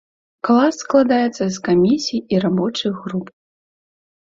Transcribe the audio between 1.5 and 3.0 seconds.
з камісій і рабочых